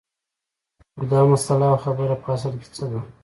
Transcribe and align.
خو 0.93 1.03
دا 1.11 1.21
مسله 1.31 1.65
او 1.71 1.77
خبره 1.85 2.15
په 2.21 2.27
اصل 2.35 2.53
کې 2.61 2.67
څه 2.75 2.85
ده 2.91 2.99